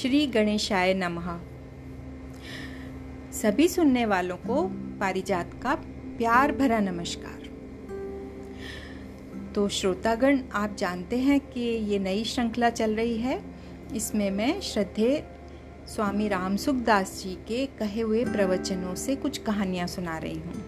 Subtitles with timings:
[0.00, 1.40] श्री गणेशाय नमः।
[3.32, 4.62] सभी सुनने वालों को
[5.00, 5.74] पारिजात का
[6.18, 7.50] प्यार भरा नमस्कार।
[9.54, 13.44] तो श्रोतागण, आप जानते हैं कि ये नई श्रृंखला चल रही है।
[13.94, 15.24] इसमें मैं श्रद्धे
[15.86, 20.64] स्वामी राम सुखदास जी के कहे हुए प्रवचनों से कुछ कहानियाँ सुना रही हूँ।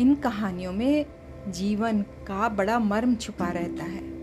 [0.00, 1.06] इन कहानियों में
[1.48, 4.13] जीवन का बड़ा मर्म छुपा रहता है।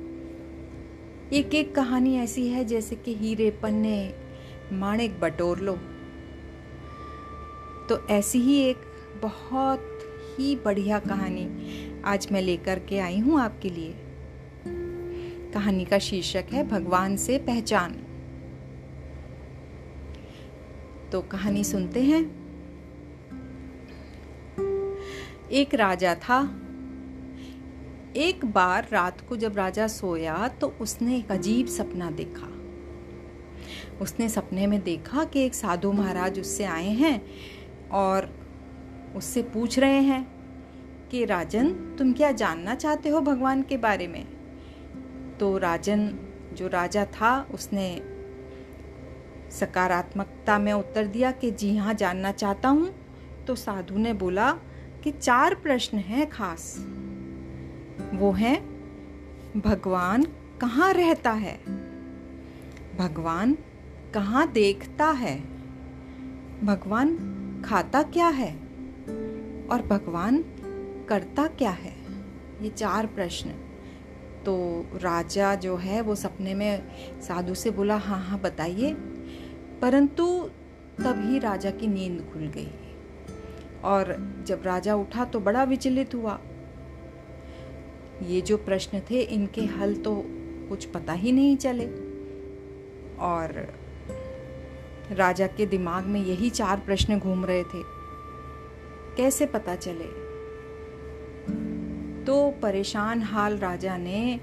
[1.33, 4.13] एक एक कहानी ऐसी है जैसे कि हीरे पन्ने
[4.73, 5.75] माणिक बटोर लो।
[7.89, 8.77] तो ऐसी ही एक
[9.21, 9.99] बहुत
[10.39, 11.47] ही बढ़िया कहानी
[12.05, 13.95] आज मैं लेकर के आई हूँ आपके लिए।
[15.51, 17.91] कहानी का शीर्षक है, भगवान से पहचान।
[21.11, 22.23] तो कहानी सुनते हैं।
[25.51, 26.61] एक राजा था
[28.15, 32.47] एक बार रात को जब राजा सोया तो उसने एक अजीब सपना देखा।
[34.01, 37.25] उसने सपने में देखा कि एक साधु महाराज उससे आए हैं
[37.91, 38.29] और
[39.15, 40.27] उससे पूछ रहे हैं
[41.11, 44.27] कि, राजन, तुम क्या जानना चाहते हो भगवान के बारे में?
[45.39, 46.19] तो राजन,
[46.53, 48.01] जो राजा था, उसने
[49.51, 52.93] सकारात्मकता में उत्तर दिया कि, जी हाँ जानना चाहता हूँ।
[53.47, 54.51] तो साधु ने बोला
[55.03, 56.87] कि, चार प्रश्न हैं खास।
[58.13, 58.61] वो है,
[59.57, 60.23] भगवान
[60.61, 61.57] कहाँ रहता है?
[62.97, 63.57] भगवान
[64.13, 65.41] कहाँ देखता है?
[66.63, 67.17] भगवान
[67.65, 68.55] खाता क्या है?
[69.67, 70.43] और भगवान
[71.09, 71.95] करता क्या है?
[72.61, 73.49] ये चार प्रश्न।
[74.45, 76.83] तो राजा जो है, वो सपने में
[77.21, 78.93] साधु से बोला हाँ हाँ बताइए।
[79.81, 80.49] परंतु
[80.99, 82.71] तभी राजा की नींद खुल गई।
[83.83, 86.39] और जब राजा उठा तो बड़ा विचलित हुआ।
[88.21, 90.23] ये जो प्रश्न थे, इनके हल तो
[90.69, 91.85] कुछ पता ही नहीं चले।
[93.19, 93.73] और
[95.11, 98.01] राजा के दिमाग में यही चार प्रश्न घूम रहे थे।
[99.17, 100.31] कैसे पता चले?
[102.23, 104.39] तो परेशान हाल राजा ने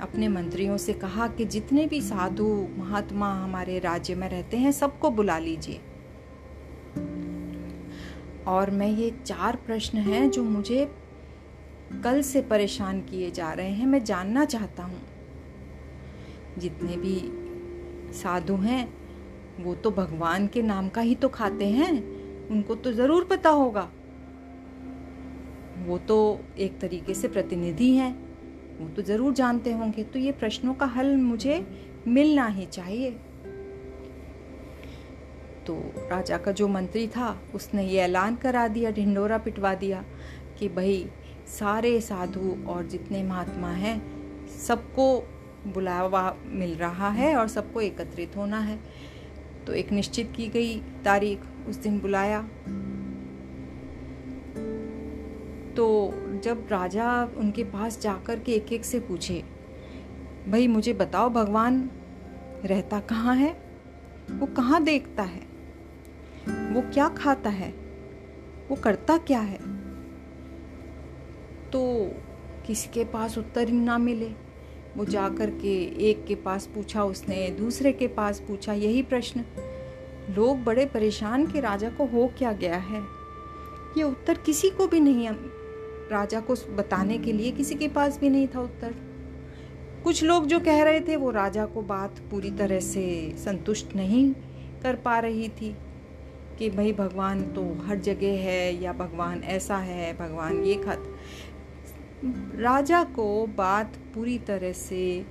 [0.00, 5.10] अपने मंत्रियों से कहा कि जितने भी साधु महात्मा हमारे राज्य में रहते हैं, सबको
[5.10, 5.80] बुला लीजिए।
[8.46, 11.05] और मैं ये चार प्रश्न हैं जो मुझे
[12.04, 15.00] कल से परेशान किए जा रहे हैं, मैं जानना चाहता हूँ।
[16.58, 17.20] जितने भी
[18.12, 18.88] साधु हैं,
[19.60, 21.92] वो तो भगवान के नाम का ही तो खाते हैं,
[22.48, 23.88] उनको तो ज़रूर पता होगा।
[25.86, 28.12] वो तो एक तरीके से प्रतिनिधि हैं,
[28.80, 31.66] वो तो ज़रूर जानते होंगे तो ये प्रश्नों का हल मुझे
[32.08, 33.10] मिलना ही चाहिए।
[35.66, 35.74] तो
[36.10, 40.04] राजा का जो मंत्री था, उसने ये ऐलान करा दिया ढिंडोरा पिटवा दिया
[40.58, 41.08] कि भाई
[41.46, 44.16] सारे साधु और जितने महात्मा हैं,
[44.48, 45.20] सबको
[45.66, 48.80] बुलावा मिल रहा है और सबको एकत्रित होना है।
[49.66, 52.42] तो एक निश्चित की गई तारीख उस दिन बुलाया।
[55.74, 59.44] तो जब राजा उनके पास जाकर के एक एक से पूछे,
[60.48, 61.90] भाई, मुझे बताओ भगवान
[62.64, 63.60] रहता कहाँ है?
[64.30, 65.46] वो कहाँ देखता है?
[66.48, 67.70] वो क्या खाता है?
[68.68, 69.75] वो करता क्या है?
[71.72, 72.10] तो
[72.66, 74.30] किसी के पास उत्तर ही ना मिले।
[74.96, 75.74] वो जा कर के
[76.10, 79.44] एक के पास पूछा, उसने दूसरे के पास पूछा, यही प्रश्न।
[80.30, 83.00] लोग बड़े परेशान कि राजा को हो क्या गया है?
[83.98, 85.28] ये उत्तर किसी को भी नहीं
[86.10, 88.94] राजा को बताने के लिए किसी के पास भी नहीं था उत्तर।
[90.04, 94.32] कुछ लोग जो कह रहे थे, वो राजा को बात पूरी तरह से संतुष्ट नहीं
[94.82, 95.74] कर पा रही थी
[96.58, 101.15] कि भाई, भगवान तो हर जगह है या भगवान ऐसा है, भगवान ये खत
[102.54, 105.26] राजा को बात पूरी तरह से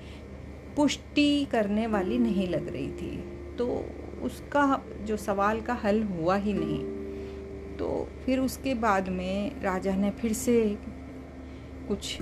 [0.75, 3.17] पुष्टि करने वाली नहीं लग रही थी।
[3.57, 3.85] तो
[4.21, 6.95] उसका जो सवाल का हल हुआ ही नहीं।
[7.77, 10.77] तो फिर उसके बाद में राजा ने फिर से
[11.87, 12.21] कुछ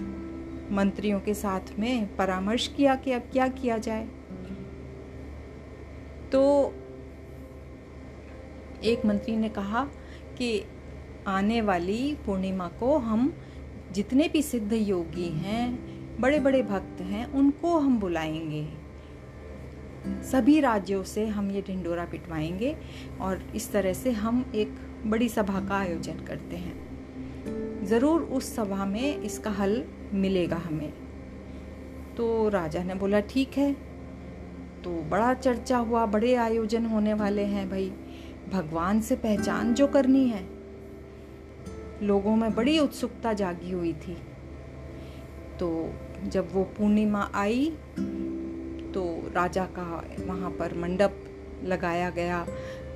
[0.72, 4.08] मंत्रियों के साथ में परामर्श किया कि अब क्या किया जाए।
[6.32, 6.74] तो
[8.84, 9.88] एक मंत्री ने कहा
[10.38, 10.64] कि
[11.28, 13.34] आने वाली पूर्णिमा को हम
[13.94, 18.68] जितने भी सिद्ध योगी हैं बड़े बड़े भक्त हैं, उनको हम बुलाएँगे।
[20.24, 22.78] सभी राज्यों से हम ये ढिंडोरा पिटवाएँगे
[23.22, 24.76] और इस तरह से हम एक
[25.06, 26.84] बड़ी सभा का आयोजन करते हैं।
[27.86, 30.94] ज़रूर उस सभा में इसका हल मिलेगा हमें।
[32.18, 33.74] तो राजा ने बोला, ठीक है।
[34.84, 37.92] तो बड़ा चर्चा हुआ, बड़े आयोजन होने वाले हैं भाई।
[38.54, 40.53] भगवान से पहचान जो करनी है।
[42.04, 44.18] लोगों में बड़ी उत्सुकता जागी हुई थी।
[45.60, 47.70] तो जब वो पूर्णिमा आई
[48.94, 49.84] तो राजा का
[50.26, 51.24] वहाँ पर मंडप
[51.64, 52.46] लगाया गया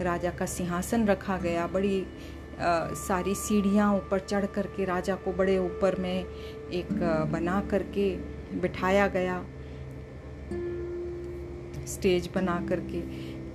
[0.02, 5.58] राजा का सिंहासन रखा गया बड़ी आ, सारी सीढ़ियाँ ऊपर चढ़ करके राजा को बड़े
[5.58, 6.26] ऊपर में
[6.72, 6.94] एक
[7.32, 8.16] बना करके
[8.60, 9.46] बिठाया गया।
[11.86, 13.02] स्टेज बना करके।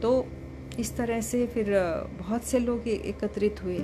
[0.01, 0.27] तो
[0.79, 1.73] इस तरह से फिर
[2.19, 3.79] बहुत से लोग एकत्रित हुए।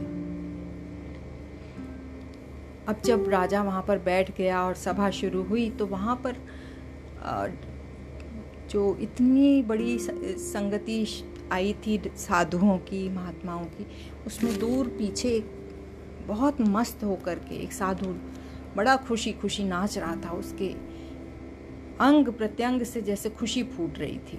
[2.89, 6.37] अब जब राजा वहाँ पर बैठ गया और सभा शुरू हुई तो वहाँ पर
[8.71, 11.07] जो इतनी बड़ी संगति
[11.53, 13.87] आई थी साधुओं की, महात्माओं की,
[14.27, 15.39] उसमें दूर पीछे
[16.27, 18.15] बहुत मस्त होकर के एक साधु
[18.77, 20.69] बड़ा खुशी खुशी नाच रहा था। उसके
[22.01, 24.39] अंग प्रत्यंग से जैसे खुशी फूट रही थी।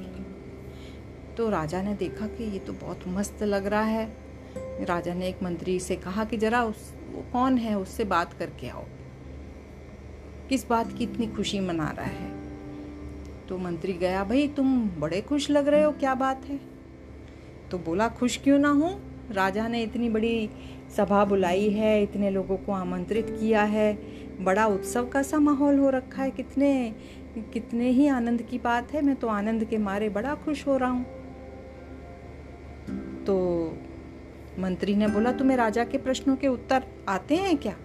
[1.37, 5.43] तो राजा ने देखा कि ये तो बहुत मस्त लग रहा है। राजा ने एक
[5.43, 8.83] मंत्री से कहा कि जरा उस वो कौन है उससे बात करके आओ?
[10.49, 12.39] किस बात की इतनी खुशी मना रहा है?
[13.47, 16.59] तो मंत्री गया, भाई, तुम बड़े खुश लग रहे हो, क्या बात है?
[17.71, 19.09] तो बोला, खुश क्यों ना हूँ?
[19.31, 20.49] राजा ने इतनी बड़ी
[20.97, 23.99] सभा बुलाई है, इतने लोगों को आमंत्रित किया है,
[24.43, 26.31] बड़ा उत्सव का सा माहौल हो रखा है?
[26.31, 26.95] कितने
[27.53, 30.89] कितने ही आनंद की बात है, मैं तो आनंद के मारे बड़ा खुश हो रहा
[30.89, 31.05] हूँ।
[33.23, 33.37] तो
[34.59, 37.75] मंत्री ने बोला, तुम्हें राजा के प्रश्नों के उत्तर आते हैं क्या?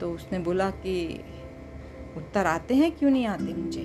[0.00, 1.24] तो उसने बोला कि,
[2.16, 3.82] उत्तर आते हैं, क्यों नहीं आते मुझे?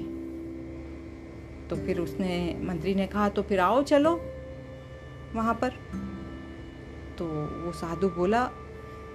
[1.70, 4.22] तो फिर उसने, मंत्री ने कहा तो फिर आओ चलो
[5.34, 5.70] वहाँ पर।
[7.18, 7.26] तो
[7.66, 8.44] वो साधु बोला,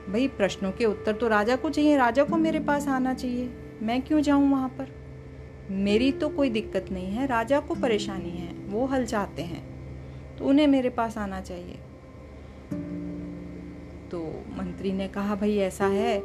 [0.08, 3.50] भाई, प्रश्नों के उत्तर तो राजा को चाहिए, राजा को मेरे पास आना चाहिए।
[3.82, 5.02] मैं क्यों जाऊँ वहाँ पर?
[5.70, 9.71] मेरी तो कोई दिक्कत नहीं है, राजा को परेशानी है, वो हल चाहते हैं।
[10.38, 11.78] तो उन्हें मेरे पास आना चाहिए।
[14.10, 14.20] तो
[14.56, 16.22] मंत्री ने कहा भाई ऐसा है।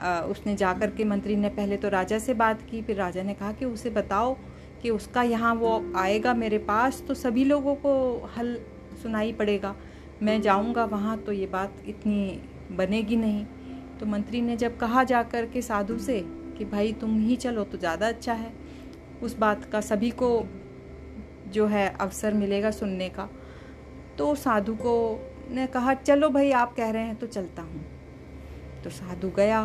[0.00, 3.34] आ, उसने जाकर के मंत्री ने पहले तो राजा से बात की फिर राजा ने
[3.34, 4.36] कहा कि उसे बताओ
[4.82, 7.92] कि उसका यहाँ वो आएगा मेरे पास तो सभी लोगों को
[8.36, 8.54] हल
[9.02, 9.74] सुनाई पड़ेगा।
[10.22, 12.40] मैं जाऊँगा वहाँ तो ये बात इतनी
[12.76, 13.44] बनेगी नहीं।
[14.00, 16.20] तो मंत्री ने जब कहा जाकर के साधु से
[16.58, 18.52] कि भाई तुम ही चलो तो ज़्यादा अच्छा है।
[19.22, 20.28] उस बात का सभी को
[21.50, 23.28] जो है अवसर मिलेगा सुनने का।
[24.18, 24.94] तो साधु को
[25.50, 27.84] ने कहा, चलो भाई, आप कह रहे हैं तो चलता हूँ।
[28.84, 29.62] तो साधु गया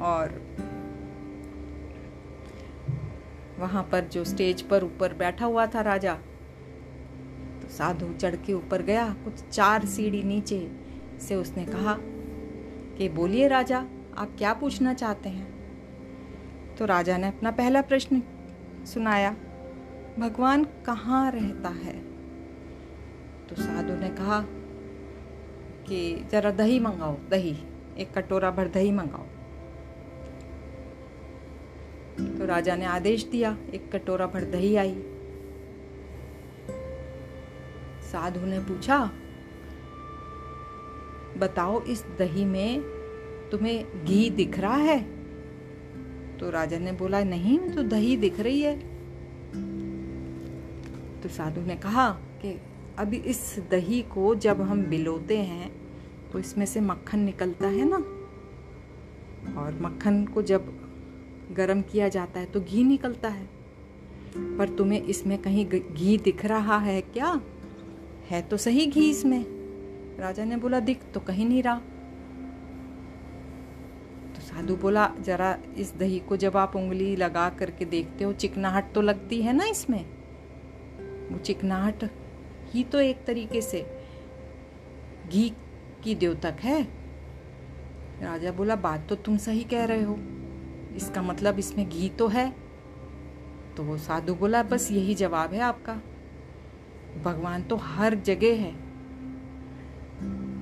[0.00, 0.40] और
[3.58, 6.14] वहाँ पर जो स्टेज पर ऊपर बैठा हुआ था राजा
[7.62, 10.70] तो साधु चढ़ के ऊपर गया। कुछ चार सीढ़ी नीचे
[11.20, 13.78] से उसने कहा कि, बोलिए राजा,
[14.16, 15.46] आप क्या पूछना चाहते हैं?
[16.76, 18.22] तो राजा ने अपना पहला प्रश्न
[18.86, 19.34] सुनाया।
[20.18, 21.92] भगवान कहाँ रहता है?
[23.46, 24.40] तो साधु ने कहा
[25.88, 27.56] कि जरा दही मंगाओ, दही,
[27.98, 29.26] एक कटोरा भर दही मंगाओ।
[32.38, 34.94] तो राजा ने आदेश दिया, एक कटोरा भर दही आई।
[38.02, 39.10] साधु ने पूछा,
[41.38, 42.82] बताओ इस दही में
[43.50, 45.00] तुम्हें घी दिख रहा है?
[46.38, 48.87] तो राजा ने बोला, नहीं तो दही दिख रही है।
[51.22, 52.60] तो साधु ने कहा कि
[52.98, 55.70] अभी इस दही को जब हम बिलोते हैं
[56.32, 57.96] तो इसमें से मक्खन निकलता है ना?
[59.60, 60.72] और मक्खन को जब
[61.52, 63.48] गरम किया जाता है तो घी निकलता है।
[64.36, 67.40] पर तुम्हें इसमें कहीं घी दिख रहा है क्या?
[68.30, 69.44] है तो सही घी इसमें।
[70.18, 71.78] राजा ने बोला, दिख तो कहीं नहीं रहा।
[74.34, 78.92] तो साधु बोला, जरा इस दही को जब आप उंगली लगा करके देखते हो, चिकनाहट
[78.92, 80.17] तो लगती है ना इसमें?
[81.32, 82.04] वो चिकनाहट।
[82.70, 83.86] ही तो एक तरीके से
[85.28, 85.52] घी
[86.04, 86.82] की द्योतक है।
[88.22, 90.18] राजा बोला, बात तो तुम सही कह रहे हो।
[90.96, 92.54] इसका मतलब इसमें घी तो है।
[93.76, 95.94] तो वो साधु बोला, बस यही जवाब है आपका।
[97.24, 98.72] भगवान तो हर जगह है,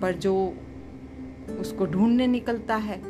[0.01, 0.57] पर जो
[1.61, 3.01] उसको ढूँढने निकलता है,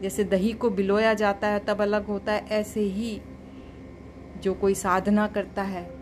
[0.00, 3.20] जैसे दही को बिलोया जाता है, तब अलग होता है। ऐसे ही
[4.42, 5.97] जो कोई साधना करता है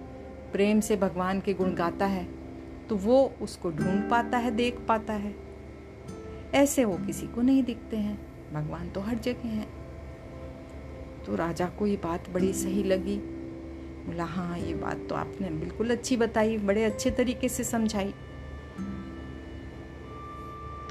[0.57, 2.29] प्रेम से भगवान के गुण गाता है
[2.89, 5.35] तो वो उसको ढूंढ पाता है, देख पाता है।
[6.55, 8.19] ऐसे वो किसी को नहीं दिखते हैं।
[8.53, 9.67] भगवान तो हर जगह है।
[11.27, 13.17] तो राजा को ये बात बड़ी सही लगी।
[14.07, 18.15] बोला हाँ ये बात तो आपने बिल्कुल अच्छी बताई, बड़े अच्छे तरीके से समझाई।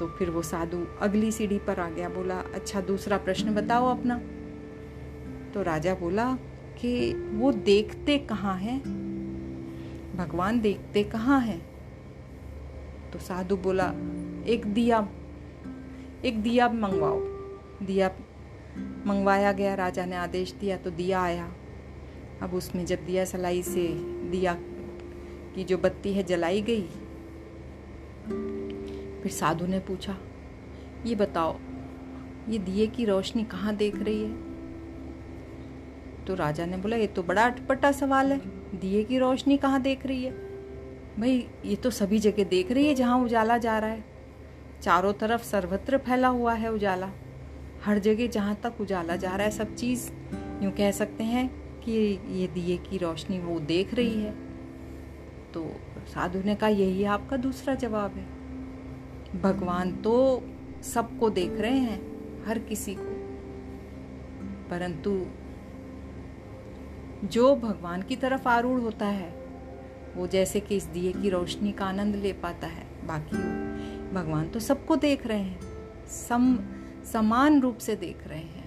[0.00, 4.18] तो फिर वो साधु अगली सीढ़ी पर आ गया, बोला अच्छा दूसरा प्रश्न बताओ अपना।
[5.54, 6.38] तो राजा बोला
[6.78, 9.05] कि, वो देखते कहाँ हैं?
[10.16, 11.60] भगवान देखते कहाँ हैं?
[13.12, 13.92] तो साधु बोला,
[14.46, 15.08] एक दिया
[16.24, 17.20] एक दिया मंगवाओ।
[17.86, 18.10] दिया
[19.06, 21.52] मंगवाया गया, राजा ने आदेश दिया तो दिया आया।
[22.42, 23.88] अब उसमें जब दिया सलाई से
[24.30, 24.54] दिया
[25.54, 26.82] की जो बत्ती है जलाई गई,
[29.22, 30.16] फिर साधु ने पूछा,
[31.06, 31.56] ये बताओ,
[32.48, 34.55] ये दिए की रोशनी कहाँ देख रही है?
[36.26, 38.38] तो राजा ने बोला, ये तो बड़ा अटपटा सवाल है।
[38.80, 40.30] दिए की रोशनी कहाँ देख रही है?
[41.20, 44.04] भाई, ये तो सभी जगह देख रही है जहाँ उजाला जा रहा है।
[44.82, 47.10] चारों तरफ़ सर्वत्र फैला हुआ है उजाला।
[47.84, 50.10] हर जगह जहाँ तक उजाला जा रहा है, सब चीज़
[50.62, 51.92] यूँ कह सकते हैं कि
[52.28, 54.34] ये दिए की रोशनी वो देख रही है।
[55.54, 55.72] तो
[56.08, 58.26] साधु ने कहा, यही आपका दूसरा जवाब है।
[59.40, 60.42] भगवान तो
[60.82, 62.16] सबको देख रहे हैं,
[62.46, 63.16] हर किसी को।
[64.70, 65.26] परंतु
[67.24, 69.46] जो भगवान की तरफ़ आरूढ़ होता है,
[70.16, 73.36] वो जैसे कि इस दिए की रोशनी का आनंद ले पाता है। बाकी
[74.14, 75.60] भगवान तो सबको देख रहे हैं,
[76.06, 76.58] सम,
[77.12, 78.66] समान रूप से देख रहे हैं।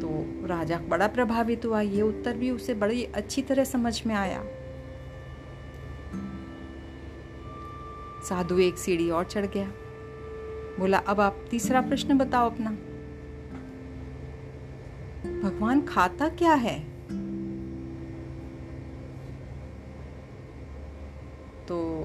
[0.00, 0.08] तो
[0.46, 4.44] राजा बड़ा प्रभावित हुआ, ये उत्तर भी उसे बड़ी अच्छी तरह समझ में आया।
[8.24, 9.72] साधु एक सीढ़ी और चढ़ गया।
[10.78, 12.78] बोला, अब आप तीसरा प्रश्न बताओ अपना।
[15.58, 16.80] भगवान खाता क्या है?
[21.66, 22.04] तो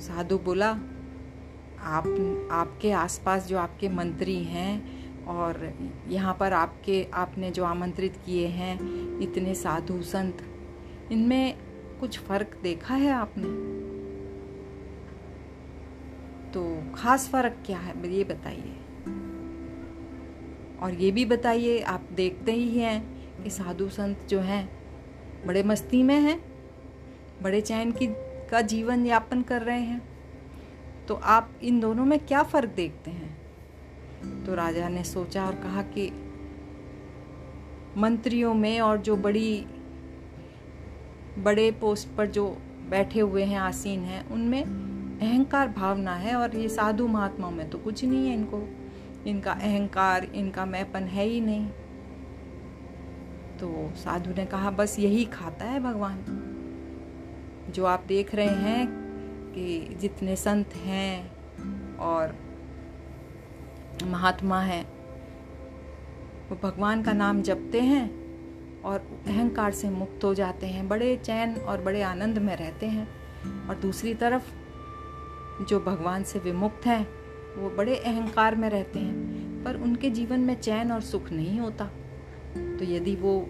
[0.00, 0.70] साधु बोला,
[1.80, 4.72] आप, आपके आसपास जो आपके मंत्री हैं
[5.24, 5.74] और
[6.08, 8.78] यहाँ पर आपके, आपने जो आमंत्रित किए हैं
[9.18, 10.42] इतने साधु संत,
[11.12, 11.58] इनमें
[12.00, 13.76] कुछ फ़र्क देखा है आपने?
[16.52, 18.14] तो खास फ़र्क क्या है?
[18.14, 18.85] ये बताइए।
[20.86, 24.70] और ये भी बताइए, आप देखते ही हैं कि साधु संत जो हैं,
[25.46, 26.44] बड़े मस्ती में हैं,
[27.42, 28.06] बड़े चैन की,
[28.50, 30.02] का जीवन यापन कर रहे हैं।
[31.08, 33.36] तो आप इन दोनों में क्या फ़र्क देखते हैं?
[34.44, 36.12] तो राजा ने सोचा और कहा कि
[37.96, 39.66] मंत्रियों में और जो बड़ी,
[41.38, 42.58] बड़े पोस्ट पर जो
[42.90, 44.62] बैठे हुए हैं, आसीन हैं, उनमें
[45.20, 48.85] अहंकार भावना है और ये साधु महात्माओं में तो कुछ नहीं है इनको।
[49.26, 51.68] इनका अहंकार, इनका मैपन है ही नहीं।
[53.58, 56.42] तो साधु ने कहा, बस यही खाता है भगवान।
[57.74, 58.86] जो आप देख रहे हैं
[59.54, 61.36] कि जितने संत हैं
[61.96, 62.36] और
[64.06, 64.84] महात्मा हैं,
[66.48, 68.26] वो भगवान का नाम जपते हैं
[68.82, 73.08] और अहंकार से मुक्त हो जाते हैं, बड़े चैन और बड़े आनंद में रहते हैं।
[73.68, 74.52] और दूसरी तरफ़,
[75.64, 77.25] जो भगवान से विमुक्त हैं
[77.56, 81.84] वो बड़े अहंकार में रहते हैं, पर उनके जीवन में चैन और सुख नहीं होता।
[82.54, 83.48] तो यदि वो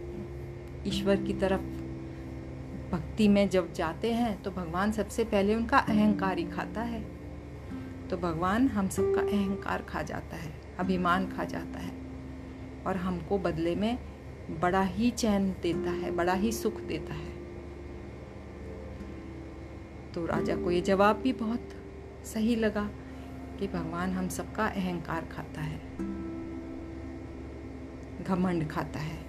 [0.86, 1.60] ईश्वर की तरफ़
[2.92, 7.00] भक्ति में जब जाते हैं तो भगवान सबसे पहले उनका अहंकार ही खाता है।
[8.08, 11.92] तो भगवान हम सबका अहंकार खा जाता है, अभिमान खा जाता है,
[12.86, 13.98] और हमको बदले में
[14.60, 17.34] बड़ा ही चैन देता है, बड़ा ही सुख देता है।
[20.14, 21.68] तो राजा को ये जवाब भी बहुत
[22.24, 22.88] सही लगा।
[23.56, 25.80] कि भगवान हम सबका अहंकार खाता है,
[28.24, 29.24] घमंड खाता है।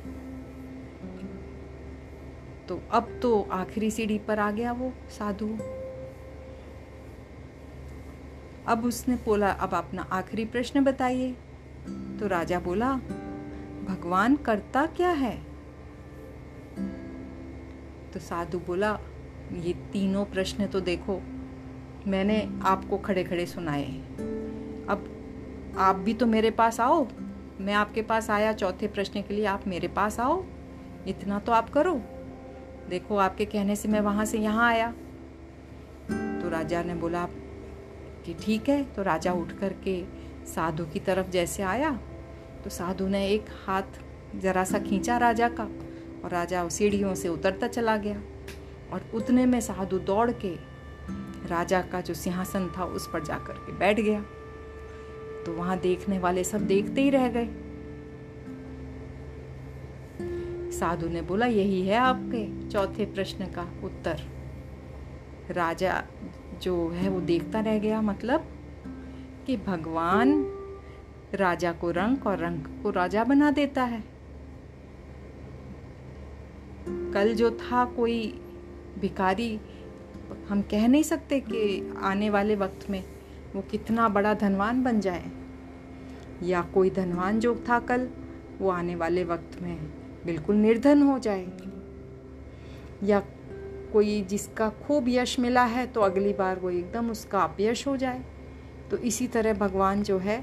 [2.68, 5.48] तो अब तो आखिरी सीढ़ी पर आ गया वो साधु।
[8.68, 11.32] अब उसने बोला, अब अपना आखिरी प्रश्न बताइए।
[12.20, 12.94] तो राजा बोला,
[13.88, 15.38] भगवान करता क्या है?
[18.14, 19.00] तो साधु बोला,
[19.54, 21.22] ये तीनों प्रश्न तो देखो
[22.08, 23.86] मैंने आपको खड़े खड़े सुनाए
[24.90, 27.08] अब आप भी तो मेरे पास आओ।
[27.60, 30.46] मैं आपके पास आया चौथे प्रश्न के लिए, आप मेरे पास आओ।
[31.08, 32.02] इतना तो आप करो।
[32.90, 34.92] देखो, आपके कहने से मैं वहाँ से यहाँ आया।
[36.12, 37.26] तो राजा ने बोला
[38.26, 40.06] कि ठीक है। तो राजा उठ कर के
[40.46, 42.00] साधु की तरफ़ जैसे आया।
[42.64, 44.02] तो साधु ने एक हाथ
[44.36, 45.64] जरा सा खींचा राजा का
[46.24, 48.22] और राजा सीढ़ियों से उतरता चला गया।
[48.94, 50.77] और उतने में साधु दौड़ के
[51.48, 54.22] राजा का जो सिंहासन था उस पर जाकर के बैठ गया।
[55.46, 57.50] तो वहाँ देखने वाले सब देखते ही रह गए।
[60.72, 62.70] साधु ने बोला, यही है आपके?
[62.70, 64.22] चौथे प्रश्न का उत्तर।
[65.52, 66.04] राजा
[66.62, 68.48] जो है वो देखता रह गया मतलब
[69.48, 70.46] कि भगवान
[71.34, 74.04] राजा को रंग और रंग को राजा बना देता है।
[77.14, 78.42] कल जो था कोई
[79.00, 79.60] भिखारी
[80.50, 83.04] हम कह नहीं सकते कि आने वाले वक्त में
[83.56, 85.32] वो कितना बड़ा धनवान बन जाए।
[86.44, 88.10] या कोई धनवान जो था कल,
[88.60, 89.78] वो आने वाले वक्त में
[90.26, 91.48] बिल्कुल निर्धन हो जाए
[93.04, 93.20] या
[93.94, 98.24] कोई जिसका खूब यश मिला है तो अगली बार वो एकदम उसका अपयश हो जाए।
[98.92, 100.40] तो इसी तरह भगवान जो है,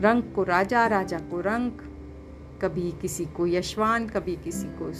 [0.00, 1.70] रंग को राजा राजा को रंग,
[2.62, 4.92] कभी किसी को यशवान, कभी किसी को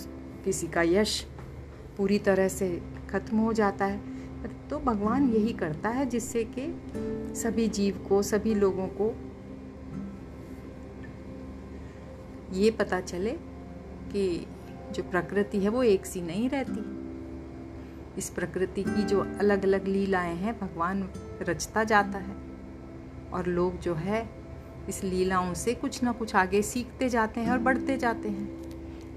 [0.44, 1.26] किसी का यश।
[2.00, 4.00] पूरी तरह से खत्म हो जाता है।
[4.70, 6.64] तो भगवान यही करता है जिससे कि
[7.40, 9.08] सभी जीव को, सभी लोगों को
[12.52, 13.30] ये पता चले
[14.12, 14.46] कि
[14.92, 16.80] जो प्रकृति है वो एक सी नहीं रहती।
[18.18, 21.08] इस प्रकृति की जो अलग अलग लीलाएँ हैं, भगवान
[21.42, 22.36] रचता जाता है
[23.32, 24.28] और लोग जो है
[24.88, 28.62] इस लीलाओं से कुछ ना कुछ आगे सीखते जाते हैं और बढ़ते जाते हैं।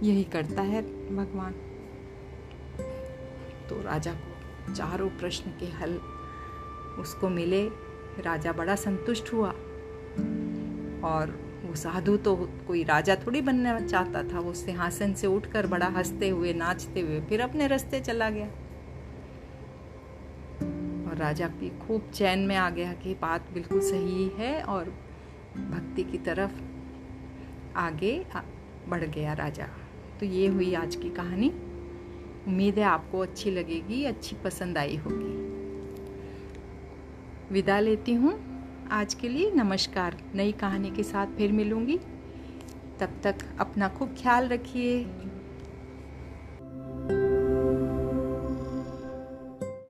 [0.03, 0.81] यही करता है
[1.15, 1.55] भगवान।
[3.69, 5.95] तो राजा को चारों प्रश्न के हल
[6.99, 7.67] उसको मिले।
[8.19, 9.49] राजा बड़ा संतुष्ट हुआ।
[11.03, 12.35] और वो साधु तो
[12.67, 17.21] कोई राजा थोड़ी बनना चाहता था। वो सिंहासन से उठकर बड़ा हँसते हुए, नाचते हुए
[17.21, 18.47] फिर अपने रास्ते चला गया।
[21.09, 24.85] और राजा भी खूब चैन में आ गया कि बात बिल्कुल सही है और
[25.55, 26.51] भक्ति की तरफ़
[27.77, 28.25] आगे
[28.87, 29.67] बढ़ गया राजा।
[30.19, 31.62] तो ये हुई आज की कहानी।
[32.47, 35.33] उम्मीद है आपको अच्छी लगेगी, अच्छी पसंद आई होगी।
[37.53, 38.53] विदा लेती हूँ।
[38.91, 41.97] आज के लिए नमस्कार। नई कहानी के साथ फिर मिलूँगी।
[42.99, 45.03] तब तक अपना खूब ख्याल रखिए।